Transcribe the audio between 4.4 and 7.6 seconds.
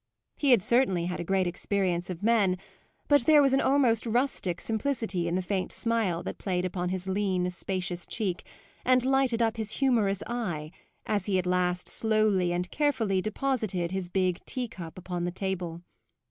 simplicity in the faint smile that played upon his lean,